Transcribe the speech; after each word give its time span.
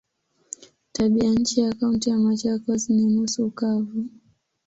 Tabianchi 0.91 1.59
ya 1.61 1.73
Kaunti 1.73 2.09
ya 2.09 2.17
Machakos 2.17 2.89
ni 2.89 3.05
nusu 3.05 3.51
kavu. 3.51 4.05